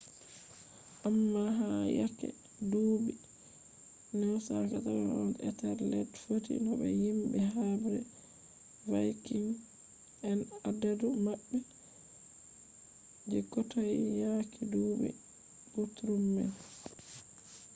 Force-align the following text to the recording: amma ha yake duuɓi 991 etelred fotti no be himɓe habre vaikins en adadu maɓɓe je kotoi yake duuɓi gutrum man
amma 1.07 1.43
ha 1.57 1.69
yake 1.99 2.27
duuɓi 2.71 3.11
991 4.19 5.39
etelred 5.47 6.11
fotti 6.23 6.53
no 6.63 6.71
be 6.79 6.87
himɓe 7.03 7.39
habre 7.53 7.99
vaikins 8.91 9.57
en 10.29 10.39
adadu 10.69 11.07
maɓɓe 11.25 11.57
je 13.29 13.37
kotoi 13.51 13.93
yake 14.21 14.61
duuɓi 14.71 15.09
gutrum 15.73 16.21
man 16.33 16.51